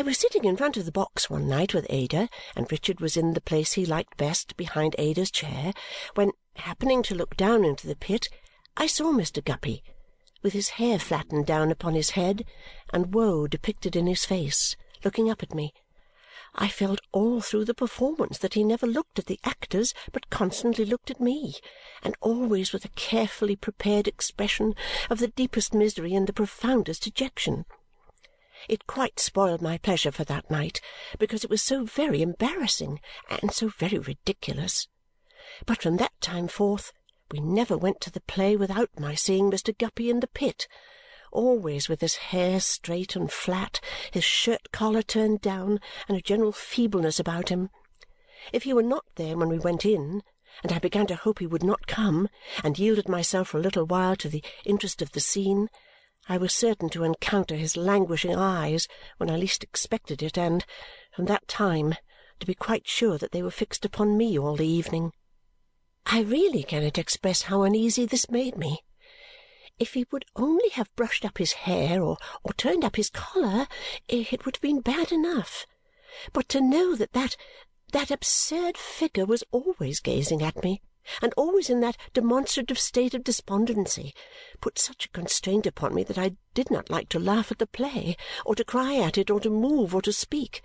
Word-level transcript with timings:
I 0.00 0.02
was 0.02 0.16
sitting 0.16 0.46
in 0.46 0.56
front 0.56 0.78
of 0.78 0.86
the 0.86 0.92
box 0.92 1.28
one 1.28 1.46
night 1.46 1.74
with 1.74 1.84
Ada, 1.90 2.30
and 2.56 2.72
Richard 2.72 3.02
was 3.02 3.18
in 3.18 3.34
the 3.34 3.40
place 3.42 3.74
he 3.74 3.84
liked 3.84 4.16
best 4.16 4.56
behind 4.56 4.96
Ada's 4.96 5.30
chair, 5.30 5.74
when, 6.14 6.30
happening 6.54 7.02
to 7.02 7.14
look 7.14 7.36
down 7.36 7.66
into 7.66 7.86
the 7.86 7.94
pit, 7.94 8.30
I 8.78 8.86
saw 8.86 9.12
Mr. 9.12 9.44
Guppy, 9.44 9.82
with 10.40 10.54
his 10.54 10.70
hair 10.70 10.98
flattened 10.98 11.44
down 11.44 11.70
upon 11.70 11.92
his 11.92 12.10
head 12.10 12.46
and 12.94 13.12
woe 13.12 13.46
depicted 13.46 13.94
in 13.94 14.06
his 14.06 14.24
face, 14.24 14.74
looking 15.04 15.30
up 15.30 15.42
at 15.42 15.52
me. 15.52 15.74
I 16.54 16.68
felt 16.68 17.00
all 17.12 17.42
through 17.42 17.66
the 17.66 17.74
performance 17.74 18.38
that 18.38 18.54
he 18.54 18.64
never 18.64 18.86
looked 18.86 19.18
at 19.18 19.26
the 19.26 19.38
actors 19.44 19.92
but 20.12 20.30
constantly 20.30 20.86
looked 20.86 21.10
at 21.10 21.20
me, 21.20 21.56
and 22.02 22.16
always 22.22 22.72
with 22.72 22.86
a 22.86 22.96
carefully 22.96 23.54
prepared 23.54 24.08
expression 24.08 24.74
of 25.10 25.18
the 25.18 25.28
deepest 25.28 25.74
misery 25.74 26.14
and 26.14 26.26
the 26.26 26.32
profoundest 26.32 27.02
dejection. 27.02 27.66
It 28.68 28.86
quite 28.86 29.18
spoiled 29.18 29.62
my 29.62 29.78
pleasure 29.78 30.12
for 30.12 30.24
that 30.24 30.50
night 30.50 30.80
because 31.18 31.44
it 31.44 31.50
was 31.50 31.62
so 31.62 31.84
very 31.84 32.22
embarrassing 32.22 33.00
and 33.28 33.52
so 33.52 33.68
very 33.68 33.98
ridiculous. 33.98 34.88
But 35.66 35.82
from 35.82 35.96
that 35.96 36.20
time 36.20 36.48
forth 36.48 36.92
we 37.30 37.40
never 37.40 37.76
went 37.76 38.00
to 38.02 38.10
the 38.10 38.20
play 38.20 38.56
without 38.56 38.98
my 38.98 39.14
seeing 39.14 39.50
Mr. 39.50 39.76
Guppy 39.76 40.10
in 40.10 40.20
the 40.20 40.26
pit, 40.26 40.66
always 41.32 41.88
with 41.88 42.00
his 42.00 42.16
hair 42.16 42.60
straight 42.60 43.14
and 43.14 43.30
flat, 43.30 43.80
his 44.10 44.24
shirt 44.24 44.72
collar 44.72 45.02
turned 45.02 45.40
down, 45.40 45.80
and 46.08 46.16
a 46.16 46.22
general 46.22 46.52
feebleness 46.52 47.20
about 47.20 47.48
him. 47.48 47.70
If 48.52 48.64
he 48.64 48.72
were 48.72 48.82
not 48.82 49.04
there 49.14 49.36
when 49.36 49.48
we 49.48 49.58
went 49.58 49.84
in, 49.84 50.22
and 50.62 50.72
I 50.72 50.78
began 50.78 51.06
to 51.06 51.14
hope 51.14 51.38
he 51.38 51.46
would 51.46 51.62
not 51.62 51.86
come, 51.86 52.28
and 52.64 52.78
yielded 52.78 53.08
myself 53.08 53.48
for 53.48 53.58
a 53.58 53.62
little 53.62 53.86
while 53.86 54.16
to 54.16 54.28
the 54.28 54.42
interest 54.64 55.00
of 55.00 55.12
the 55.12 55.20
scene, 55.20 55.68
I 56.28 56.36
was 56.36 56.54
certain 56.54 56.88
to 56.90 57.04
encounter 57.04 57.56
his 57.56 57.76
languishing 57.76 58.36
eyes 58.36 58.86
when 59.16 59.30
I 59.30 59.36
least 59.36 59.64
expected 59.64 60.22
it, 60.22 60.36
and, 60.36 60.64
from 61.12 61.24
that 61.24 61.48
time, 61.48 61.94
to 62.38 62.46
be 62.46 62.54
quite 62.54 62.86
sure 62.86 63.18
that 63.18 63.32
they 63.32 63.42
were 63.42 63.50
fixed 63.50 63.84
upon 63.84 64.16
me 64.16 64.38
all 64.38 64.56
the 64.56 64.66
evening. 64.66 65.12
I 66.06 66.20
really 66.20 66.62
cannot 66.62 66.98
express 66.98 67.42
how 67.42 67.62
uneasy 67.62 68.04
this 68.06 68.30
made 68.30 68.56
me. 68.56 68.80
If 69.78 69.94
he 69.94 70.06
would 70.12 70.24
only 70.36 70.68
have 70.70 70.94
brushed 70.94 71.24
up 71.24 71.38
his 71.38 71.52
hair 71.52 72.02
or, 72.02 72.18
or 72.44 72.52
turned 72.52 72.84
up 72.84 72.96
his 72.96 73.10
collar, 73.10 73.66
eh, 74.08 74.26
it 74.30 74.44
would 74.44 74.56
have 74.56 74.62
been 74.62 74.80
bad 74.80 75.12
enough. 75.12 75.66
But 76.32 76.48
to 76.50 76.60
know 76.60 76.94
that 76.96 77.12
that, 77.12 77.36
that 77.92 78.10
absurd 78.10 78.76
figure 78.76 79.24
was 79.24 79.44
always 79.52 80.00
gazing 80.00 80.42
at 80.42 80.62
me 80.62 80.82
and 81.22 81.32
always 81.36 81.70
in 81.70 81.80
that 81.80 81.96
demonstrative 82.12 82.78
state 82.78 83.14
of 83.14 83.24
despondency, 83.24 84.14
put 84.60 84.78
such 84.78 85.06
a 85.06 85.10
constraint 85.10 85.66
upon 85.66 85.94
me 85.94 86.04
that 86.04 86.18
I 86.18 86.36
did 86.54 86.70
not 86.70 86.90
like 86.90 87.08
to 87.08 87.18
laugh 87.18 87.50
at 87.50 87.58
the 87.58 87.66
play, 87.66 88.16
or 88.44 88.54
to 88.54 88.64
cry 88.64 88.96
at 88.96 89.16
it, 89.16 89.30
or 89.30 89.40
to 89.40 89.50
move, 89.50 89.94
or 89.94 90.02
to 90.02 90.12
speak. 90.12 90.62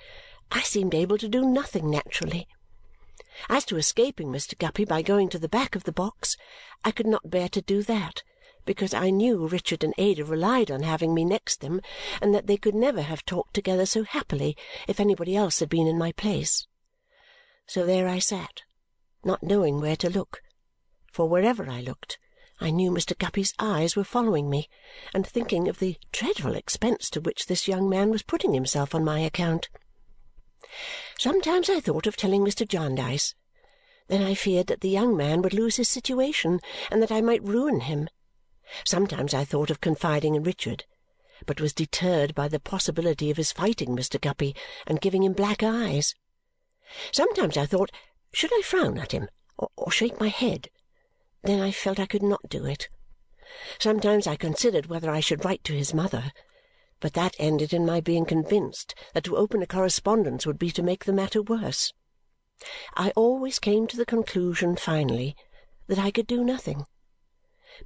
I 0.52 0.62
seemed 0.62 0.94
able 0.94 1.18
to 1.18 1.30
do 1.30 1.46
nothing 1.46 1.90
naturally. 1.90 2.48
As 3.50 3.66
to 3.66 3.78
escaping 3.78 4.28
Mr. 4.28 4.58
Guppy 4.58 4.86
by 4.86 5.02
going 5.02 5.30
to 5.30 5.40
the 5.40 5.50
back 5.50 5.76
of 5.76 5.86
the 5.86 5.92
box, 5.92 6.36
I 6.84 6.92
could 6.92 7.08
not 7.08 7.30
bear 7.30 7.50
to 7.50 7.62
do 7.62 7.82
that, 7.84 8.22
because 8.66 8.94
I 8.94 9.12
knew 9.12 9.48
Richard 9.48 9.84
and 9.84 9.94
Ada 9.98 10.26
relied 10.26 10.70
on 10.70 10.84
having 10.84 11.14
me 11.14 11.24
next 11.24 11.62
them 11.62 11.82
and 12.22 12.36
that 12.36 12.48
they 12.48 12.58
could 12.58 12.76
never 12.76 13.04
have 13.04 13.26
talked 13.26 13.54
together 13.54 13.86
so 13.86 14.04
happily 14.04 14.58
if 14.88 15.00
anybody 15.00 15.36
else 15.36 15.60
had 15.60 15.70
been 15.70 15.88
in 15.88 15.98
my 15.98 16.12
place. 16.12 16.68
So 17.68 17.86
there 17.86 18.08
I 18.08 18.20
sat 18.20 18.64
not 19.26 19.44
knowing 19.44 19.82
where 19.82 19.96
to 19.98 20.10
look. 20.10 20.42
For 21.12 21.28
wherever 21.28 21.70
I 21.70 21.82
looked, 21.82 22.20
I 22.62 22.70
knew 22.70 22.92
Mr. 22.92 23.18
Guppy's 23.18 23.54
eyes 23.60 23.96
were 23.96 24.04
following 24.06 24.50
me, 24.50 24.70
and 25.14 25.28
thinking 25.28 25.68
of 25.68 25.80
the 25.80 25.98
dreadful 26.12 26.56
expense 26.56 27.10
to 27.10 27.22
which 27.22 27.48
this 27.48 27.68
young 27.68 27.90
man 27.90 28.10
was 28.10 28.24
putting 28.24 28.54
himself 28.54 28.96
on 28.96 29.04
my 29.04 29.20
account. 29.20 29.68
Sometimes 31.18 31.70
I 31.70 31.80
thought 31.80 32.08
of 32.08 32.16
telling 32.16 32.44
Mr. 32.44 32.68
Jarndyce. 32.68 33.36
Then 34.08 34.22
I 34.22 34.36
feared 34.36 34.68
that 34.68 34.82
the 34.82 34.90
young 34.90 35.18
man 35.18 35.42
would 35.42 35.54
lose 35.54 35.78
his 35.78 35.90
situation 35.90 36.60
and 36.92 37.02
that 37.02 37.12
I 37.12 37.22
might 37.22 37.44
ruin 37.44 37.82
him. 37.82 38.10
Sometimes 38.86 39.34
I 39.34 39.44
thought 39.44 39.70
of 39.70 39.82
confiding 39.82 40.36
in 40.36 40.44
Richard, 40.44 40.86
but 41.46 41.62
was 41.62 41.74
deterred 41.74 42.34
by 42.36 42.48
the 42.48 42.60
possibility 42.60 43.30
of 43.30 43.38
his 43.38 43.52
fighting 43.52 43.96
Mr. 43.96 44.20
Guppy 44.20 44.56
and 44.88 45.02
giving 45.02 45.24
him 45.24 45.34
black 45.34 45.62
eyes. 45.62 46.16
Sometimes 47.12 47.58
I 47.58 47.66
thought 47.66 47.92
should 48.36 48.52
I 48.54 48.62
frown 48.66 48.98
at 48.98 49.14
him 49.14 49.30
or, 49.58 49.90
shake 49.90 50.20
my 50.20 50.28
head? 50.28 50.68
Then 51.44 51.62
I 51.62 51.72
felt 51.72 52.02
I 52.02 52.06
could 52.06 52.22
not 52.22 52.50
do 52.50 52.66
it. 52.66 52.90
Sometimes 53.80 54.28
I 54.28 54.36
considered 54.36 54.88
whether 54.88 55.10
I 55.10 55.22
should 55.22 55.46
write 55.46 55.64
to 55.64 55.74
his 55.74 55.94
mother, 55.94 56.34
but 57.00 57.14
that 57.14 57.38
ended 57.40 57.72
in 57.72 57.86
my 57.86 58.02
being 58.02 58.26
convinced 58.26 58.94
that 59.14 59.24
to 59.24 59.38
open 59.38 59.62
a 59.62 59.66
correspondence 59.66 60.46
would 60.46 60.60
be 60.60 60.70
to 60.72 60.84
make 60.84 61.06
the 61.06 61.14
matter 61.14 61.42
worse. 61.42 61.94
I 62.94 63.12
always 63.12 63.58
came 63.58 63.88
to 63.88 63.96
the 63.96 64.06
conclusion 64.06 64.76
finally 64.76 65.34
that 65.88 66.00
I 66.00 66.12
could 66.12 66.28
do 66.28 66.44
nothing. 66.44 66.86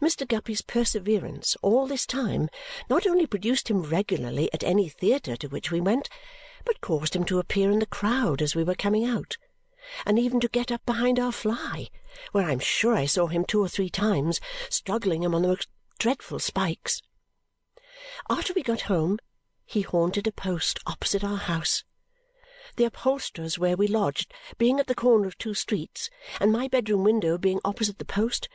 Mr. 0.02 0.28
Guppy's 0.28 0.64
perseverance 0.64 1.58
all 1.62 1.86
this 1.86 2.08
time 2.08 2.50
not 2.90 3.06
only 3.06 3.28
produced 3.28 3.70
him 3.70 3.84
regularly 3.84 4.52
at 4.52 4.64
any 4.64 4.90
theatre 4.90 5.36
to 5.36 5.48
which 5.48 5.70
we 5.70 5.80
went, 5.80 6.10
but 6.66 6.82
caused 6.82 7.16
him 7.16 7.24
to 7.26 7.38
appear 7.38 7.70
in 7.70 7.78
the 7.78 7.86
crowd 7.86 8.42
as 8.42 8.56
we 8.56 8.64
were 8.64 8.74
coming 8.74 9.06
out 9.06 9.38
and 10.06 10.20
even 10.20 10.40
to 10.40 10.48
get 10.48 10.72
up 10.72 10.86
behind 10.86 11.20
our 11.20 11.32
fly, 11.32 11.90
where 12.32 12.46
I 12.46 12.52
am 12.52 12.60
sure 12.60 12.96
I 12.96 13.06
saw 13.06 13.28
him 13.28 13.46
two 13.46 13.62
or 13.62 13.70
three 13.70 13.90
times 13.90 14.40
struggling 14.70 15.26
among 15.26 15.44
the 15.44 15.48
most 15.50 15.68
dreadful 15.98 16.40
spikes. 16.40 17.02
After 18.30 18.54
we 18.54 18.64
got 18.64 18.82
home, 18.82 19.20
he 19.66 19.82
haunted 19.82 20.28
a 20.28 20.32
post 20.32 20.80
opposite 20.88 21.24
our 21.24 21.38
house. 21.38 21.84
The 22.76 22.86
upholsterer's 22.86 23.60
where 23.60 23.76
we 23.76 23.88
lodged 23.88 24.34
being 24.58 24.80
at 24.80 24.88
the 24.88 24.96
corner 24.96 25.28
of 25.28 25.38
two 25.38 25.54
streets, 25.54 26.10
and 26.40 26.52
my 26.52 26.68
bedroom 26.68 27.04
window 27.04 27.38
being 27.38 27.60
opposite 27.66 27.98
the 27.98 28.06
post, 28.06 28.48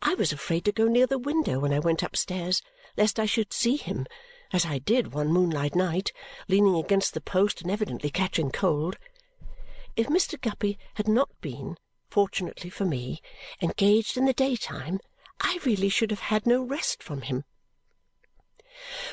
I 0.00 0.14
was 0.14 0.32
afraid 0.32 0.64
to 0.64 0.72
go 0.72 0.86
near 0.88 1.06
the 1.06 1.18
window 1.18 1.60
when 1.60 1.72
I 1.72 1.78
went 1.78 2.02
upstairs, 2.02 2.62
lest 2.96 3.20
I 3.20 3.26
should 3.26 3.52
see 3.52 3.76
him, 3.76 4.06
as 4.52 4.66
I 4.66 4.78
did 4.78 5.14
one 5.14 5.32
moonlight 5.32 5.74
night, 5.74 6.12
leaning 6.48 6.76
against 6.76 7.14
the 7.14 7.20
post 7.20 7.62
and 7.62 7.70
evidently 7.70 8.10
catching 8.10 8.50
cold. 8.50 8.98
If 9.94 10.06
Mr. 10.08 10.40
Guppy 10.40 10.78
had 10.94 11.06
not 11.06 11.28
been, 11.40 11.76
fortunately 12.10 12.70
for 12.70 12.84
me, 12.84 13.20
engaged 13.60 14.16
in 14.16 14.24
the 14.24 14.32
daytime, 14.32 15.00
I 15.40 15.58
really 15.64 15.88
should 15.88 16.10
have 16.10 16.20
had 16.20 16.46
no 16.46 16.62
rest 16.62 17.02
from 17.02 17.22
him. 17.22 17.44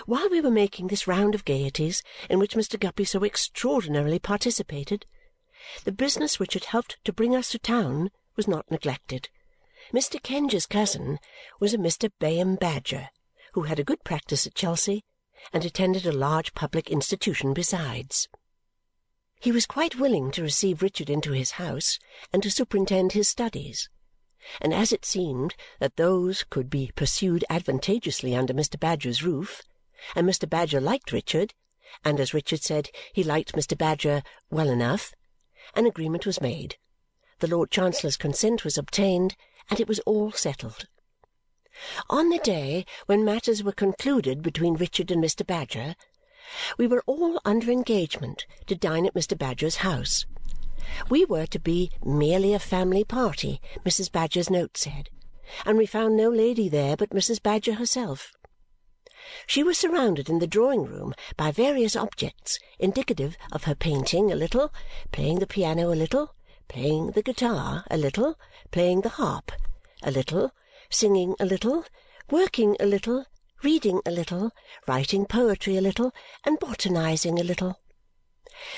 While 0.06 0.30
we 0.30 0.40
were 0.40 0.50
making 0.50 0.88
this 0.88 1.08
round 1.08 1.36
of 1.36 1.44
gaieties 1.44 2.02
in 2.30 2.40
which 2.40 2.56
Mr. 2.56 2.80
Guppy 2.80 3.04
so 3.04 3.24
extraordinarily 3.26 4.20
participated, 4.20 5.06
the 5.84 5.92
business 5.92 6.40
which 6.40 6.54
had 6.54 6.66
helped 6.66 6.98
to 7.04 7.12
bring 7.12 7.36
us 7.36 7.50
to 7.50 7.60
town 7.60 8.10
was 8.38 8.48
not 8.48 8.72
neglected. 8.72 9.30
Mr. 9.94 10.22
Kenge's 10.22 10.66
cousin 10.66 11.20
was 11.60 11.74
a 11.74 11.78
Mr. 11.78 12.10
Bayham 12.20 12.56
Badger, 12.56 13.10
who 13.54 13.64
had 13.64 13.80
a 13.80 13.84
good 13.84 14.04
practice 14.06 14.48
at 14.48 14.56
Chelsea 14.56 15.04
and 15.52 15.66
attended 15.66 16.06
a 16.06 16.12
large 16.12 16.54
public 16.54 16.90
institution 16.90 17.54
besides. 17.54 18.30
He 19.42 19.54
was 19.54 19.66
quite 19.66 19.96
willing 19.96 20.32
to 20.32 20.42
receive 20.42 20.82
Richard 20.82 21.10
into 21.10 21.32
his 21.32 21.52
house 21.52 21.98
and 22.34 22.44
to 22.44 22.52
superintend 22.52 23.14
his 23.14 23.30
studies, 23.30 23.90
and 24.60 24.74
as 24.74 24.92
it 24.92 25.06
seemed 25.06 25.56
that 25.80 25.96
those 25.96 26.44
could 26.50 26.70
be 26.70 26.92
pursued 26.94 27.46
advantageously 27.50 28.36
under 28.36 28.54
Mr. 28.54 28.78
Badger's 28.78 29.24
roof, 29.24 29.62
and 30.14 30.28
Mr. 30.28 30.50
Badger 30.50 30.82
liked 30.82 31.14
Richard, 31.14 31.54
and 32.04 32.20
as 32.20 32.34
Richard 32.34 32.64
said 32.64 32.90
he 33.14 33.24
liked 33.24 33.54
Mr. 33.54 33.78
Badger 33.78 34.24
well 34.50 34.70
enough, 34.70 35.14
an 35.74 35.86
agreement 35.86 36.26
was 36.26 36.42
made, 36.42 36.78
the 37.40 37.48
Lord 37.48 37.72
Chancellor's 37.72 38.18
consent 38.18 38.66
was 38.66 38.78
obtained, 38.78 39.38
and 39.70 39.80
it 39.80 39.88
was 39.88 40.00
all 40.00 40.34
settled. 40.34 40.88
On 42.10 42.30
the 42.30 42.40
day 42.40 42.86
when 43.06 43.24
matters 43.24 43.64
were 43.64 43.72
concluded 43.72 44.42
between 44.42 44.74
Richard 44.74 45.12
and 45.12 45.24
Mr. 45.24 45.48
Badger 45.48 45.96
we 46.78 46.88
were 46.88 47.04
all 47.06 47.40
under 47.46 47.72
engagement 47.72 48.46
to 48.68 48.76
dine 48.76 49.06
at 49.06 49.14
Mr. 49.14 49.38
Badger's 49.38 49.78
house. 49.78 50.26
We 51.10 51.26
were 51.26 51.46
to 51.48 51.60
be 51.60 51.92
merely 52.04 52.54
a 52.54 52.60
family 52.60 53.04
party, 53.04 53.62
Mrs. 53.86 54.12
Badger's 54.12 54.50
note 54.50 54.78
said, 54.78 55.10
and 55.66 55.78
we 55.78 55.86
found 55.86 56.16
no 56.16 56.30
lady 56.30 56.70
there 56.70 56.96
but 56.98 57.12
Mrs. 57.12 57.42
Badger 57.42 57.74
herself. 57.74 58.34
She 59.46 59.64
was 59.64 59.78
surrounded 59.78 60.30
in 60.30 60.40
the 60.40 60.48
drawing-room 60.48 61.14
by 61.38 61.52
various 61.52 61.96
objects 61.96 62.58
indicative 62.80 63.38
of 63.52 63.66
her 63.66 63.76
painting 63.76 64.32
a 64.32 64.36
little, 64.36 64.74
playing 65.12 65.40
the 65.40 65.48
piano 65.48 65.92
a 65.92 65.96
little, 65.96 66.34
playing 66.68 67.12
the 67.12 67.22
guitar 67.22 67.84
a 67.92 67.98
little, 67.98 68.40
playing 68.72 69.02
the 69.02 69.10
harp 69.10 69.52
a 70.02 70.12
little, 70.12 70.52
singing 70.90 71.36
a 71.40 71.46
little, 71.46 71.86
working 72.32 72.76
a 72.80 72.86
little, 72.86 73.26
reading 73.64 74.02
a 74.06 74.12
little, 74.12 74.52
writing 74.88 75.26
poetry 75.26 75.76
a 75.76 75.82
little, 75.82 76.14
and 76.46 76.60
botanizing 76.60 77.40
a 77.40 77.44
little. 77.44 77.80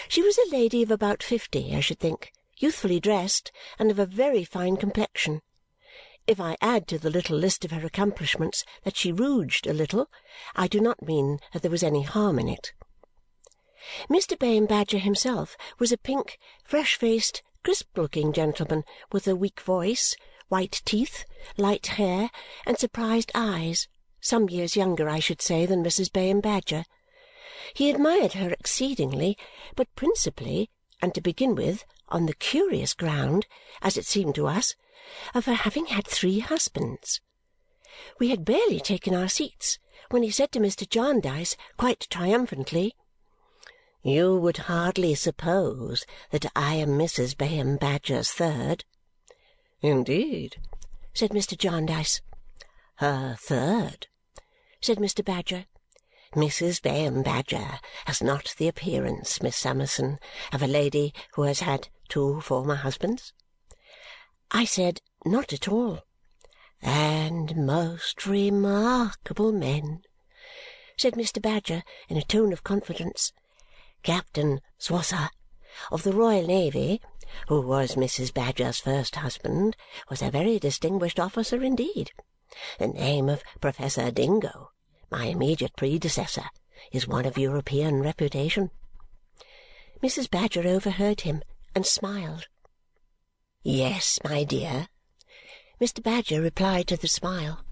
She 0.07 0.22
was 0.22 0.38
a 0.38 0.51
lady 0.51 0.83
of 0.83 0.92
about 0.92 1.24
fifty, 1.24 1.75
I 1.75 1.80
should 1.80 2.00
think, 2.00 2.31
youthfully 2.57 3.00
dressed, 3.00 3.51
and 3.80 3.92
of 3.92 4.00
a 4.00 4.06
very 4.06 4.44
fine 4.44 4.78
complexion. 4.78 5.42
If 6.28 6.39
I 6.39 6.57
add 6.62 6.88
to 6.88 7.00
the 7.00 7.10
little 7.10 7.38
list 7.38 7.66
of 7.66 7.72
her 7.72 7.86
accomplishments 7.86 8.63
that 8.83 8.95
she 8.95 9.12
rouged 9.12 9.66
a 9.66 9.74
little, 9.74 10.10
I 10.56 10.68
do 10.68 10.80
not 10.80 11.01
mean 11.01 11.39
that 11.51 11.62
there 11.62 11.72
was 11.72 11.84
any 11.84 12.04
harm 12.04 12.38
in 12.38 12.48
it. 12.48 12.74
Mr. 14.10 14.38
Bayham 14.38 14.68
Badger 14.68 15.00
himself 15.00 15.57
was 15.80 15.92
a 15.92 15.98
pink, 15.98 16.38
fresh-faced, 16.63 17.42
crisp-looking 17.63 18.34
gentleman 18.34 18.84
with 19.12 19.27
a 19.27 19.36
weak 19.36 19.60
voice, 19.62 20.16
white 20.50 20.81
teeth, 20.86 21.25
light 21.57 21.88
hair, 21.88 22.30
and 22.66 22.77
surprised 22.77 23.31
eyes, 23.34 23.88
some 24.22 24.50
years 24.50 24.76
younger, 24.76 25.10
I 25.10 25.20
should 25.20 25.42
say, 25.42 25.66
than 25.66 25.84
Mrs. 25.84 26.12
Bayham 26.12 26.40
Badger. 26.42 26.86
He 27.74 27.90
admired 27.90 28.34
her 28.34 28.52
exceedingly, 28.52 29.38
but 29.76 29.94
principally, 29.96 30.70
and 31.02 31.14
to 31.16 31.22
begin 31.22 31.56
with, 31.56 31.84
on 32.10 32.28
the 32.28 32.34
curious 32.34 32.94
ground, 32.94 33.48
as 33.82 33.98
it 33.98 34.06
seemed 34.06 34.36
to 34.36 34.48
us, 34.48 34.76
of 35.34 35.46
her 35.46 35.54
having 35.54 35.88
had 35.88 36.08
three 36.08 36.40
husbands. 36.40 37.20
We 38.20 38.30
had 38.30 38.46
barely 38.46 38.80
taken 38.80 39.16
our 39.16 39.28
seats 39.28 39.80
when 40.10 40.24
he 40.24 40.32
said 40.32 40.52
to 40.52 40.60
Mr. 40.60 40.88
Jarndyce 40.88 41.58
quite 41.78 42.08
triumphantly, 42.10 42.96
"You 44.04 44.38
would 44.38 44.58
hardly 44.58 45.16
suppose 45.16 46.06
that 46.30 46.46
I 46.56 46.76
am 46.76 46.98
Mrs. 46.98 47.38
Bayham 47.38 47.78
Badger's 47.78 48.32
third?" 48.32 48.86
"Indeed?" 49.82 50.62
said 51.14 51.32
Mr. 51.32 51.58
Jarndyce. 51.58 52.22
"Her 52.96 53.36
third," 53.40 54.08
said 54.81 54.98
Mr. 54.98 55.24
Badger. 55.24 55.68
"Mrs. 56.33 56.81
Bayham 56.81 57.22
Badger 57.22 57.80
has 58.06 58.24
not 58.24 58.56
the 58.57 58.68
appearance, 58.68 59.39
Miss 59.39 59.56
Summerson, 59.56 60.19
of 60.51 60.63
a 60.63 60.68
lady 60.68 61.13
who 61.33 61.44
has 61.44 61.60
had 61.60 61.89
two 62.10 62.42
former 62.42 62.74
husbands?" 62.74 63.31
I 64.50 64.66
said, 64.66 65.01
Not 65.24 65.54
at 65.54 65.68
all. 65.68 66.00
"And 66.81 67.56
most 67.56 68.25
remarkable 68.25 69.51
men," 69.51 70.01
said 70.98 71.13
Mr. 71.13 71.39
Badger 71.39 71.84
in 72.10 72.18
a 72.18 72.24
tone 72.24 72.51
of 72.51 72.63
confidence. 72.63 73.34
Captain 74.01 74.62
Swosser, 74.80 75.30
of 75.92 76.01
the 76.01 76.12
Royal 76.12 76.48
Navy, 76.48 77.01
who 77.50 77.62
was 77.62 77.95
Mrs. 77.95 78.34
Badger's 78.34 78.80
first 78.80 79.18
husband, 79.18 79.77
was 80.10 80.24
a 80.24 80.31
very 80.31 80.57
distinguished 80.57 81.19
officer 81.19 81.62
indeed. 81.62 82.12
The 82.80 82.88
name 82.88 83.30
of 83.30 83.45
Professor 83.62 84.12
Dingo, 84.12 84.71
my 85.09 85.27
immediate 85.27 85.74
predecessor, 85.77 86.50
is 86.92 87.07
one 87.07 87.25
of 87.25 87.38
European 87.38 88.01
reputation." 88.01 88.71
Mrs. 90.03 90.30
Badger 90.30 90.68
overheard 90.68 91.21
him 91.21 91.44
and 91.74 91.86
smiled. 91.86 92.50
"Yes, 93.63 94.19
my 94.25 94.44
dear," 94.44 94.89
Mr. 95.80 96.03
Badger 96.03 96.42
replied 96.42 96.89
to 96.89 96.98
the 96.98 97.07
smile. 97.07 97.63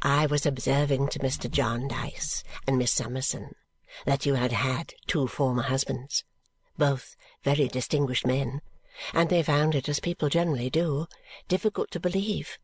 "I 0.00 0.24
was 0.24 0.46
observing 0.46 1.08
to 1.08 1.18
Mr. 1.18 1.50
Jarndyce 1.50 2.42
and 2.66 2.78
Miss 2.78 2.92
Summerson 2.92 3.54
that 4.06 4.24
you 4.24 4.36
had 4.36 4.52
had 4.52 4.94
two 5.08 5.26
former 5.26 5.64
husbands, 5.64 6.24
both 6.78 7.16
very 7.42 7.68
distinguished 7.68 8.26
men, 8.26 8.62
and 9.12 9.28
they 9.28 9.42
found 9.42 9.74
it, 9.74 9.90
as 9.90 10.00
people 10.00 10.30
generally 10.30 10.70
do, 10.70 11.06
difficult 11.48 11.90
to 11.90 12.00
believe." 12.00 12.58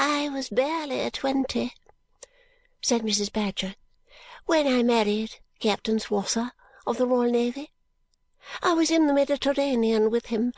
"I 0.00 0.28
was 0.28 0.48
barely 0.48 1.10
twenty," 1.10 1.74
said 2.80 3.02
Mrs. 3.02 3.32
Badger, 3.32 3.74
"when 4.46 4.68
I 4.68 4.84
married 4.84 5.40
Captain 5.58 5.98
Swosser 5.98 6.52
of 6.86 6.98
the 6.98 7.06
Royal 7.08 7.32
Navy. 7.32 7.72
I 8.62 8.74
was 8.74 8.92
in 8.92 9.08
the 9.08 9.12
Mediterranean 9.12 10.08
with 10.08 10.26
him. 10.26 10.52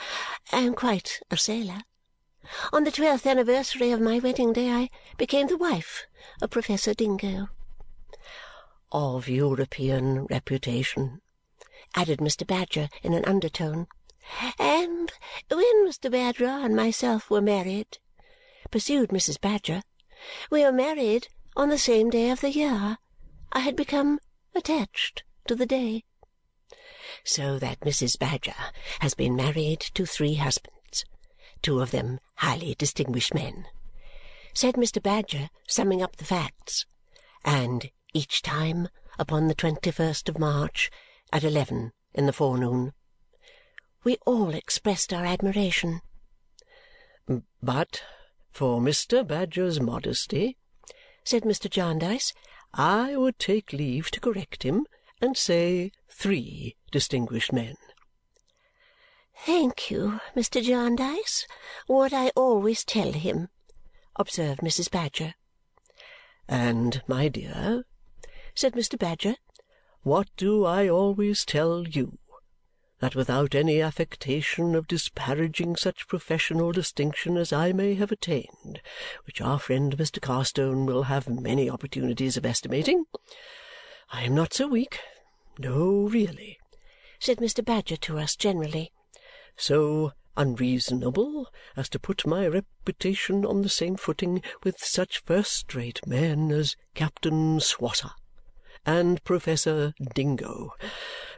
I 0.53 0.59
am 0.59 0.75
quite 0.75 1.21
a 1.31 1.39
sailor. 1.39 1.85
On 2.71 2.85
the 2.85 2.91
twelfth 2.91 3.25
anniversary 3.25 3.93
of 3.93 4.01
my 4.03 4.19
wedding 4.19 4.53
day 4.53 4.69
I 4.71 4.91
became 5.17 5.47
the 5.47 5.57
wife 5.57 6.07
of 6.43 6.51
Professor 6.51 6.93
Dingo 6.93 7.49
of 8.93 9.27
European 9.27 10.27
reputation," 10.27 11.23
added 11.95 12.19
Mr. 12.19 12.47
Badger 12.47 12.91
in 13.03 13.15
an 13.15 13.25
undertone. 13.25 13.87
"And 14.59 15.11
when 15.49 15.87
Mr. 15.89 16.11
Badger 16.11 16.45
and 16.45 16.77
myself 16.77 17.31
were 17.31 17.41
married," 17.41 17.97
pursued 18.71 19.11
Mrs. 19.11 19.41
Badger, 19.41 19.83
"we 20.51 20.63
were 20.63 20.73
married 20.73 21.29
on 21.57 21.69
the 21.69 21.79
same 21.79 22.11
day 22.11 22.31
of 22.31 22.41
the 22.41 22.53
year. 22.53 22.99
I 23.53 23.61
had 23.61 23.75
become 23.75 24.21
attached 24.55 25.25
to 25.49 25.57
the 25.57 25.67
day." 25.67 26.05
"So 27.25 27.59
that 27.59 27.81
Mrs. 27.81 28.19
Badger 28.19 28.55
has 29.01 29.15
been 29.15 29.35
married 29.35 29.81
to 29.95 30.07
three 30.07 30.35
husbands, 30.35 31.05
two 31.63 31.81
of 31.81 31.91
them 31.91 32.21
highly 32.37 32.75
distinguished 32.77 33.35
men," 33.35 33.67
said 34.55 34.77
Mr. 34.77 35.03
Badger, 35.03 35.51
summing 35.67 36.03
up 36.03 36.17
the 36.17 36.25
facts, 36.25 36.87
"and 37.45 37.91
each 38.15 38.41
time 38.43 38.89
upon 39.19 39.49
the 39.49 39.55
twenty-first 39.55 40.29
of 40.29 40.39
March 40.39 40.91
at 41.33 41.45
eleven 41.45 41.93
in 42.15 42.27
the 42.27 42.33
forenoon." 42.33 42.93
We 44.05 44.17
all 44.27 44.55
expressed 44.55 45.13
our 45.13 45.25
admiration. 45.25 46.03
"But 47.63 48.03
for 48.61 48.79
Mr. 48.79 49.27
Badger's 49.27 49.81
modesty," 49.81 50.59
said 51.25 51.45
Mr. 51.45 51.71
Jarndyce, 51.71 52.35
"I 52.75 53.17
would 53.17 53.39
take 53.39 53.73
leave 53.73 54.11
to 54.11 54.21
correct 54.21 54.65
him 54.65 54.87
and 55.19 55.35
say 55.35 55.93
three 56.11 56.77
distinguished 56.93 57.55
men." 57.55 57.77
"Thank 59.47 59.91
you, 59.91 60.21
Mr. 60.37 60.63
Jarndyce. 60.63 61.47
What 61.87 62.13
I 62.13 62.33
always 62.37 62.85
tell 62.85 63.13
him," 63.13 63.49
observed 64.17 64.61
Mrs. 64.61 64.91
Badger. 64.91 65.37
"And, 66.47 67.03
my 67.07 67.29
dear," 67.29 67.87
said 68.55 68.75
Mr. 68.75 68.99
Badger, 68.99 69.37
"what 70.03 70.29
do 70.37 70.67
I 70.67 70.87
always 70.87 71.47
tell 71.47 71.89
you? 71.89 72.19
That 73.01 73.17
without 73.17 73.55
any 73.55 73.83
affectation 73.83 74.75
of 74.75 74.87
disparaging 74.87 75.77
such 75.77 76.09
professional 76.09 76.73
distinction 76.73 77.37
as 77.37 77.53
I 77.53 77.73
may 77.73 77.95
have 77.95 78.13
attained, 78.13 78.81
which 79.25 79.41
our 79.41 79.59
friend 79.59 79.97
Mr. 79.97 80.21
Carstone 80.21 80.87
will 80.87 81.05
have 81.05 81.29
many 81.29 81.69
opportunities 81.69 82.37
of 82.37 82.47
estimating, 82.47 83.05
I 84.11 84.25
am 84.25 84.35
not 84.35 84.55
so 84.55 84.69
weak 84.69 85.01
no, 85.63 86.09
really," 86.09 86.59
said 87.19 87.37
Mr. 87.37 87.63
Badger 87.63 87.99
to 87.99 88.19
us 88.19 88.35
generally, 88.35 88.93
"so 89.57 90.13
unreasonable 90.39 91.53
as 91.77 91.91
to 91.91 91.99
put 91.99 92.27
my 92.27 92.47
reputation 92.47 93.45
on 93.45 93.61
the 93.61 93.69
same 93.69 93.97
footing 93.97 94.43
with 94.63 94.79
such 94.79 95.19
first-rate 95.19 96.07
men 96.07 96.51
as 96.51 96.77
Captain 96.95 97.61
Swosser 97.61 98.13
and 98.87 99.23
Professor 99.23 99.93
Dingo. 100.15 100.75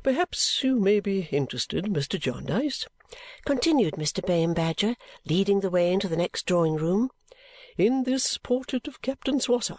Perhaps 0.03 0.65
you 0.65 0.81
may 0.81 0.99
be 0.99 1.29
interested, 1.31 1.85
Mr. 1.85 2.19
Jarndyce," 2.19 2.87
continued 3.44 3.94
Mr. 3.94 4.21
Bayham 4.27 4.53
Badger, 4.53 4.97
leading 5.25 5.61
the 5.61 5.71
way 5.71 5.93
into 5.93 6.09
the 6.09 6.17
next 6.17 6.44
drawing-room, 6.44 7.11
"in 7.79 8.03
this 8.03 8.37
portrait 8.37 8.89
of 8.89 9.01
Captain 9.01 9.39
Swosser. 9.39 9.79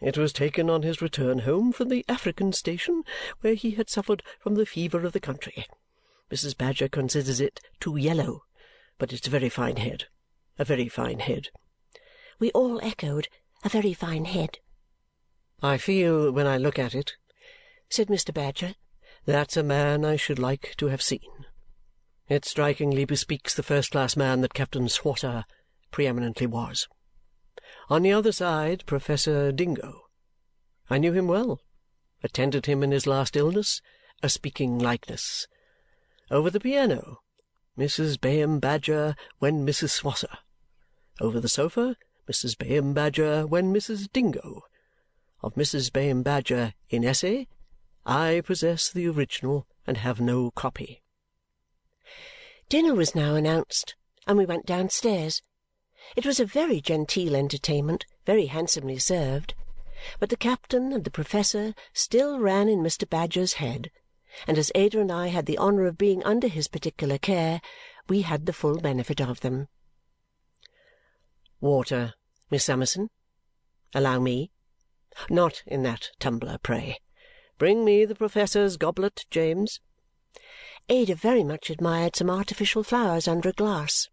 It 0.00 0.18
was 0.18 0.34
taken 0.34 0.68
on 0.68 0.82
his 0.82 1.00
return 1.00 1.40
home 1.40 1.72
from 1.72 1.88
the 1.88 2.04
African 2.10 2.52
station, 2.52 3.04
where 3.40 3.54
he 3.54 3.70
had 3.70 3.88
suffered 3.88 4.22
from 4.38 4.56
the 4.56 4.66
fever 4.66 5.06
of 5.06 5.14
the 5.14 5.20
country. 5.20 5.64
Mrs. 6.30 6.54
Badger 6.54 6.90
considers 6.90 7.40
it 7.40 7.58
too 7.80 7.96
yellow, 7.96 8.44
but 8.98 9.14
it's 9.14 9.28
a 9.28 9.30
very 9.30 9.48
fine 9.48 9.76
head, 9.76 10.08
a 10.58 10.64
very 10.66 10.90
fine 10.90 11.20
head." 11.20 11.48
We 12.38 12.50
all 12.50 12.78
echoed, 12.82 13.28
"A 13.64 13.70
very 13.70 13.94
fine 13.94 14.26
head." 14.26 14.58
"I 15.62 15.78
feel 15.78 16.30
when 16.32 16.46
I 16.46 16.58
look 16.58 16.78
at 16.78 16.94
it," 16.94 17.16
said 17.88 18.08
Mr. 18.08 18.34
Badger, 18.34 18.74
"that's 19.24 19.56
a 19.56 19.62
man 19.62 20.04
I 20.04 20.16
should 20.16 20.38
like 20.38 20.74
to 20.78 20.86
have 20.86 21.02
seen. 21.02 21.46
It 22.28 22.44
strikingly 22.44 23.04
bespeaks 23.04 23.54
the 23.54 23.62
first-class 23.62 24.16
man 24.16 24.40
that 24.40 24.54
Captain 24.54 24.88
Swosser 24.88 25.44
pre 25.90 26.06
eminently 26.06 26.46
was. 26.46 26.88
On 27.88 28.02
the 28.02 28.12
other 28.12 28.32
side, 28.32 28.84
Professor 28.86 29.52
Dingo. 29.52 30.02
I 30.88 30.98
knew 30.98 31.12
him 31.12 31.28
well, 31.28 31.60
attended 32.22 32.66
him 32.66 32.82
in 32.82 32.90
his 32.90 33.06
last 33.06 33.36
illness, 33.36 33.80
a 34.22 34.28
speaking 34.28 34.78
likeness. 34.78 35.46
Over 36.30 36.50
the 36.50 36.60
piano, 36.60 37.18
Mrs. 37.78 38.20
Bayham 38.20 38.60
Badger 38.60 39.14
when 39.38 39.66
Mrs. 39.66 39.90
Swosser. 39.90 40.38
Over 41.20 41.40
the 41.40 41.48
sofa, 41.48 41.96
Mrs. 42.30 42.56
Bayham 42.56 42.94
Badger 42.94 43.46
when 43.46 43.72
Mrs. 43.72 44.10
Dingo 44.12 44.62
of 45.42 45.54
Mrs. 45.54 45.92
Bayham 45.92 46.22
Badger 46.22 46.74
in 46.88 47.04
esse, 47.04 47.46
I 48.04 48.42
possess 48.44 48.90
the 48.90 49.06
original 49.08 49.66
and 49.86 49.98
have 49.98 50.20
no 50.20 50.50
copy. 50.50 51.02
Dinner 52.68 52.94
was 52.94 53.14
now 53.14 53.34
announced, 53.34 53.94
and 54.26 54.36
we 54.38 54.46
went 54.46 54.66
downstairs. 54.66 55.42
It 56.16 56.26
was 56.26 56.40
a 56.40 56.46
very 56.46 56.80
genteel 56.80 57.36
entertainment, 57.36 58.06
very 58.26 58.46
handsomely 58.46 58.98
served, 58.98 59.54
but 60.18 60.30
the 60.30 60.36
captain 60.36 60.92
and 60.92 61.04
the 61.04 61.10
professor 61.10 61.74
still 61.92 62.40
ran 62.40 62.68
in 62.68 62.80
Mr. 62.80 63.08
Badger's 63.08 63.54
head, 63.54 63.90
and 64.46 64.58
as 64.58 64.72
Ada 64.74 65.00
and 65.00 65.12
I 65.12 65.28
had 65.28 65.46
the 65.46 65.58
honour 65.58 65.86
of 65.86 65.98
being 65.98 66.24
under 66.24 66.48
his 66.48 66.66
particular 66.66 67.18
care, 67.18 67.60
we 68.08 68.22
had 68.22 68.46
the 68.46 68.52
full 68.52 68.80
benefit 68.80 69.20
of 69.20 69.40
them. 69.40 69.68
Water, 71.60 72.14
Miss 72.50 72.64
Summerson. 72.64 73.10
Allow 73.94 74.18
me. 74.18 74.50
Not 75.28 75.62
in 75.66 75.82
that 75.82 76.10
tumbler, 76.18 76.58
pray. 76.62 76.98
Bring 77.62 77.84
me 77.84 78.04
the 78.04 78.16
professor's 78.16 78.76
goblet, 78.76 79.24
James. 79.30 79.78
Ada 80.88 81.14
very 81.14 81.44
much 81.44 81.70
admired 81.70 82.16
some 82.16 82.28
artificial 82.28 82.82
flowers 82.82 83.28
under 83.28 83.50
a 83.50 83.52
glass. 83.52 84.08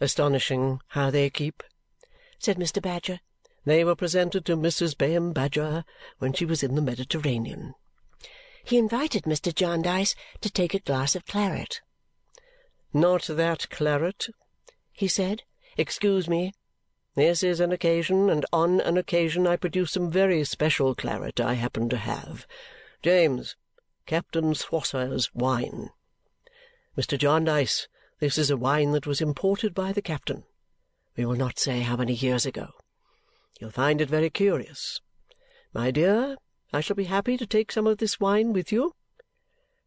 Astonishing 0.00 0.80
how 0.88 1.10
they 1.10 1.28
keep, 1.28 1.62
said 2.38 2.56
Mr. 2.56 2.80
Badger. 2.80 3.20
They 3.66 3.84
were 3.84 3.94
presented 3.94 4.46
to 4.46 4.56
Mrs. 4.56 4.96
Bayham 4.96 5.34
Badger 5.34 5.84
when 6.18 6.32
she 6.32 6.46
was 6.46 6.62
in 6.62 6.76
the 6.76 6.80
Mediterranean. 6.80 7.74
He 8.64 8.78
invited 8.78 9.24
Mr. 9.24 9.54
Jarndyce 9.54 10.14
to 10.40 10.48
take 10.48 10.72
a 10.72 10.78
glass 10.78 11.14
of 11.14 11.26
claret. 11.26 11.82
Not 12.90 13.24
that 13.24 13.68
claret, 13.68 14.28
he 14.94 15.08
said. 15.08 15.42
Excuse 15.76 16.26
me. 16.26 16.54
This 17.16 17.42
is 17.42 17.60
an 17.60 17.72
occasion, 17.72 18.28
and 18.28 18.44
on 18.52 18.78
an 18.82 18.98
occasion 18.98 19.46
I 19.46 19.56
produce 19.56 19.92
some 19.92 20.10
very 20.10 20.44
special 20.44 20.94
claret 20.94 21.40
I 21.40 21.54
happen 21.54 21.88
to 21.88 21.96
have. 21.96 22.46
James, 23.02 23.56
Captain 24.04 24.52
Swosser's 24.52 25.34
wine. 25.34 25.88
Mr. 26.94 27.16
Jarndyce, 27.16 27.88
this 28.20 28.36
is 28.36 28.50
a 28.50 28.56
wine 28.58 28.92
that 28.92 29.06
was 29.06 29.22
imported 29.22 29.72
by 29.72 29.92
the 29.92 30.02
captain. 30.02 30.44
We 31.16 31.24
will 31.24 31.36
not 31.36 31.58
say 31.58 31.80
how 31.80 31.96
many 31.96 32.12
years 32.12 32.44
ago. 32.44 32.68
You'll 33.58 33.70
find 33.70 34.02
it 34.02 34.10
very 34.10 34.28
curious. 34.28 35.00
My 35.72 35.90
dear, 35.90 36.36
I 36.70 36.82
shall 36.82 36.96
be 36.96 37.04
happy 37.04 37.38
to 37.38 37.46
take 37.46 37.72
some 37.72 37.86
of 37.86 37.96
this 37.96 38.20
wine 38.20 38.52
with 38.52 38.70
you. 38.70 38.92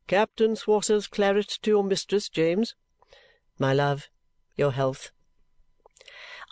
Captain 0.08 0.56
Swosser's 0.56 1.06
claret 1.06 1.60
to 1.62 1.70
your 1.70 1.84
mistress, 1.84 2.28
James. 2.28 2.74
My 3.60 3.72
love, 3.72 4.10
your 4.56 4.72
health. 4.72 5.12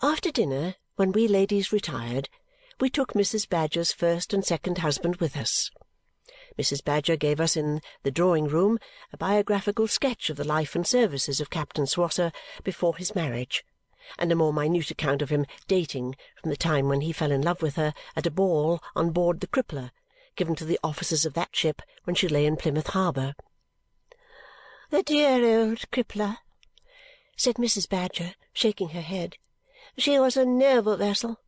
After 0.04 0.32
dinner, 0.32 0.75
when 0.96 1.12
we 1.12 1.27
ladies 1.27 1.72
retired, 1.72 2.30
we 2.80 2.88
took 2.88 3.13
Mrs. 3.13 3.50
Badger's 3.50 3.92
first 3.92 4.32
and 4.32 4.46
second 4.46 4.77
husband 4.77 5.16
with 5.16 5.36
us. 5.36 5.72
Mrs. 6.56 6.84
Badger 6.84 7.16
gave 7.16 7.39
us 7.39 7.58
in 7.58 7.82
the 8.04 8.12
drawing-room 8.12 8.77
a 9.12 9.18
biographical 9.18 9.88
sketch 9.88 10.30
of 10.30 10.38
the 10.38 10.44
life 10.44 10.75
and 10.75 10.86
services 10.86 11.42
of 11.42 11.50
Captain 11.50 11.86
Swosser 11.86 12.32
before 12.63 12.96
his 12.96 13.16
marriage, 13.16 13.63
and 14.20 14.32
a 14.32 14.36
more 14.36 14.54
minute 14.54 14.92
account 14.92 15.24
of 15.24 15.32
him 15.32 15.48
dating 15.68 16.16
from 16.39 16.51
the 16.51 16.58
time 16.58 16.88
when 16.88 17.01
he 17.01 17.12
fell 17.12 17.32
in 17.32 17.42
love 17.42 17.63
with 17.63 17.75
her 17.75 17.96
at 18.16 18.27
a 18.27 18.32
ball 18.32 18.80
on 18.96 19.10
board 19.10 19.39
the 19.39 19.48
Crippler, 19.48 19.89
given 20.36 20.54
to 20.56 20.66
the 20.66 20.80
officers 20.84 21.25
of 21.25 21.34
that 21.34 21.56
ship 21.56 21.82
when 22.04 22.16
she 22.16 22.27
lay 22.27 22.46
in 22.46 22.56
Plymouth 22.56 22.89
Harbour. 22.89 23.34
"The 24.92 25.01
dear 25.01 25.60
old 25.60 25.89
Crippler!" 25.89 26.38
said 27.36 27.56
Mrs. 27.56 27.89
Badger, 27.89 28.36
shaking 28.54 28.89
her 28.89 29.01
head. 29.01 29.38
She 29.98 30.20
was 30.20 30.38
a 30.38 30.46
noble 30.46 30.96
vessel, 30.96 31.42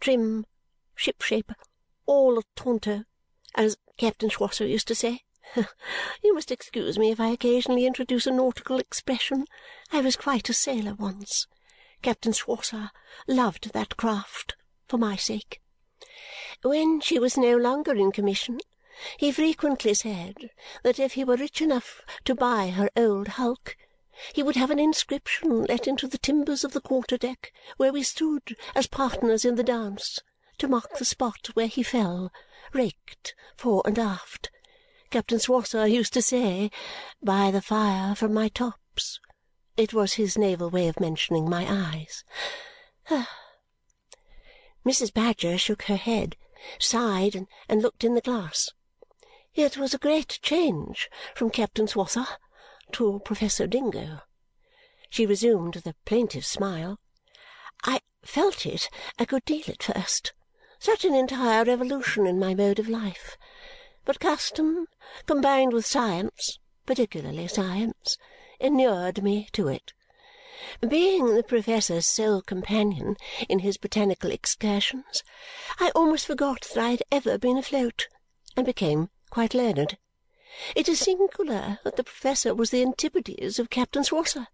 trim, 0.00 0.46
ship-shape, 0.94 1.52
all 2.06 2.38
a 2.38 2.42
taunto, 2.56 3.04
as 3.54 3.76
Captain 3.98 4.30
Swosser 4.30 4.66
used 4.66 4.88
to 4.88 4.94
say. 4.94 5.24
You 6.22 6.34
must 6.34 6.50
excuse 6.50 6.98
me 6.98 7.10
if 7.10 7.20
I 7.20 7.28
occasionally 7.28 7.84
introduce 7.84 8.26
a 8.26 8.30
nautical 8.30 8.78
expression. 8.78 9.44
I 9.92 10.00
was 10.00 10.16
quite 10.16 10.48
a 10.48 10.54
sailor 10.54 10.94
once. 10.94 11.46
Captain 12.00 12.32
Swosser 12.32 12.90
loved 13.28 13.72
that 13.74 13.98
craft 13.98 14.56
for 14.88 14.96
my 14.96 15.16
sake. 15.16 15.60
When 16.62 17.00
she 17.00 17.18
was 17.18 17.36
no 17.36 17.56
longer 17.56 17.94
in 17.94 18.12
commission, 18.12 18.60
he 19.18 19.30
frequently 19.30 19.92
said 19.92 20.50
that 20.82 20.98
if 20.98 21.14
he 21.14 21.24
were 21.24 21.36
rich 21.36 21.60
enough 21.60 22.00
to 22.24 22.34
buy 22.34 22.70
her 22.70 22.88
old 22.96 23.28
hulk, 23.28 23.76
he 24.34 24.42
would 24.42 24.56
have 24.56 24.70
an 24.70 24.78
inscription 24.78 25.64
let 25.64 25.86
into 25.86 26.06
the 26.06 26.18
timbers 26.18 26.64
of 26.64 26.72
the 26.72 26.80
quarter-deck 26.80 27.52
where 27.76 27.92
we 27.92 28.02
stood 28.02 28.56
as 28.74 28.86
partners 28.86 29.44
in 29.44 29.54
the 29.54 29.62
dance 29.62 30.20
to 30.58 30.68
mark 30.68 30.98
the 30.98 31.04
spot 31.04 31.48
where 31.54 31.66
he 31.66 31.82
fell, 31.82 32.30
raked 32.72 33.34
fore 33.56 33.82
and 33.86 33.98
aft. 33.98 34.50
Captain 35.10 35.38
Swosser 35.38 35.90
used 35.90 36.12
to 36.12 36.22
say, 36.22 36.70
by 37.22 37.50
the 37.50 37.62
fire 37.62 38.14
from 38.14 38.34
my 38.34 38.48
tops. 38.48 39.18
It 39.76 39.94
was 39.94 40.12
his 40.14 40.36
naval 40.36 40.70
way 40.70 40.86
of 40.88 41.00
mentioning 41.00 41.48
my 41.48 41.66
eyes. 41.68 42.24
Mrs. 44.86 45.12
Badger 45.12 45.56
shook 45.56 45.84
her 45.84 45.96
head, 45.96 46.36
sighed, 46.78 47.46
and, 47.68 47.82
looked 47.82 48.04
in 48.04 48.14
the 48.14 48.20
glass. 48.20 48.70
It 49.54 49.78
was 49.78 49.94
a 49.94 49.98
great 49.98 50.38
change 50.42 51.10
from 51.34 51.50
Captain 51.50 51.86
Swosser 51.86 52.26
to 52.92 53.20
Professor 53.24 53.66
Dingo. 53.66 54.20
She 55.08 55.26
resumed 55.26 55.74
with 55.74 55.86
a 55.86 55.94
plaintive 56.04 56.44
smile. 56.44 56.98
I 57.84 58.00
felt 58.22 58.66
it 58.66 58.88
a 59.18 59.26
good 59.26 59.44
deal 59.44 59.64
at 59.68 59.82
first. 59.82 60.32
Such 60.78 61.04
an 61.04 61.14
entire 61.14 61.64
revolution 61.64 62.26
in 62.26 62.38
my 62.38 62.54
mode 62.54 62.78
of 62.78 62.88
life. 62.88 63.36
But 64.04 64.20
custom, 64.20 64.86
combined 65.26 65.72
with 65.72 65.84
science, 65.84 66.58
particularly 66.86 67.48
science, 67.48 68.16
inured 68.58 69.22
me 69.22 69.48
to 69.52 69.68
it. 69.68 69.92
Being 70.86 71.34
the 71.34 71.42
professor's 71.42 72.06
sole 72.06 72.42
companion 72.42 73.16
in 73.48 73.60
his 73.60 73.76
botanical 73.76 74.30
excursions, 74.30 75.22
I 75.78 75.90
almost 75.94 76.26
forgot 76.26 76.68
that 76.74 76.82
I 76.82 76.90
had 76.90 77.02
ever 77.10 77.38
been 77.38 77.56
afloat, 77.56 78.08
and 78.56 78.66
became 78.66 79.10
quite 79.30 79.54
learned. 79.54 79.96
It 80.74 80.88
is 80.88 80.98
singular 80.98 81.78
that 81.84 81.94
the 81.94 82.02
professor 82.02 82.54
was 82.54 82.70
the 82.70 82.82
antipodes 82.82 83.60
of 83.60 83.70
Captain 83.70 84.02
Swosser, 84.02 84.48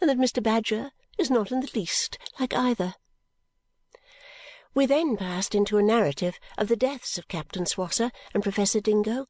and 0.00 0.10
that 0.10 0.18
Mr. 0.18 0.42
Badger 0.42 0.90
is 1.16 1.30
not 1.30 1.52
in 1.52 1.60
the 1.60 1.70
least 1.74 2.18
like 2.40 2.52
either. 2.54 2.96
We 4.74 4.86
then 4.86 5.16
passed 5.16 5.54
into 5.54 5.78
a 5.78 5.82
narrative 5.82 6.40
of 6.56 6.66
the 6.66 6.76
deaths 6.76 7.18
of 7.18 7.28
Captain 7.28 7.66
Swosser 7.66 8.10
and 8.34 8.42
Professor 8.42 8.80
Dingo, 8.80 9.26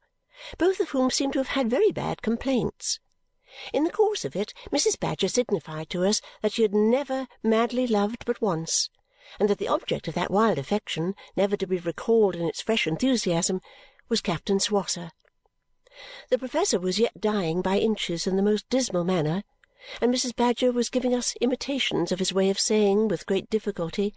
both 0.57 0.79
of 0.79 0.89
whom 0.89 1.11
seemed 1.11 1.33
to 1.33 1.39
have 1.39 1.49
had 1.49 1.69
very 1.69 1.91
bad 1.91 2.21
complaints. 2.21 2.99
In 3.71 3.83
the 3.83 3.91
course 3.91 4.25
of 4.25 4.35
it, 4.35 4.53
Mrs. 4.71 4.99
Badger 4.99 5.27
signified 5.27 5.89
to 5.91 6.05
us 6.05 6.21
that 6.41 6.53
she 6.53 6.63
had 6.63 6.73
never 6.73 7.27
madly 7.43 7.85
loved 7.85 8.25
but 8.25 8.41
once, 8.41 8.89
and 9.39 9.49
that 9.49 9.59
the 9.59 9.67
object 9.67 10.07
of 10.07 10.15
that 10.15 10.31
wild 10.31 10.57
affection, 10.57 11.13
never 11.35 11.55
to 11.55 11.67
be 11.67 11.77
recalled 11.77 12.35
in 12.35 12.47
its 12.47 12.61
fresh 12.61 12.87
enthusiasm, 12.87 13.61
was 14.07 14.21
Captain 14.21 14.59
Swosser. 14.59 15.11
The 16.29 16.37
professor 16.39 16.79
was 16.79 16.97
yet 16.97 17.19
dying 17.19 17.61
by 17.61 17.77
inches 17.77 18.25
in 18.25 18.37
the 18.37 18.41
most 18.41 18.69
dismal 18.69 19.03
manner, 19.03 19.43
and 19.99 20.13
Mrs. 20.13 20.33
Badger 20.33 20.71
was 20.71 20.89
giving 20.89 21.13
us 21.13 21.35
imitations 21.41 22.13
of 22.13 22.19
his 22.19 22.31
way 22.31 22.49
of 22.49 22.57
saying 22.57 23.09
with 23.09 23.25
great 23.25 23.49
difficulty, 23.49 24.13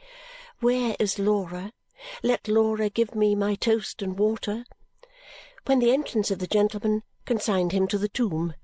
"Where 0.61 0.95
is 1.01 1.19
Laura? 1.19 1.73
Let 2.23 2.47
Laura 2.47 2.89
give 2.89 3.17
me 3.17 3.35
my 3.35 3.57
toast 3.57 4.01
and 4.01 4.17
water," 4.17 4.65
when 5.67 5.81
the 5.81 5.91
entrance 5.91 6.31
of 6.31 6.39
the 6.39 6.47
gentleman 6.47 7.03
consigned 7.25 7.73
him 7.73 7.89
to 7.89 7.99
the 7.99 8.07
tomb, 8.09 8.55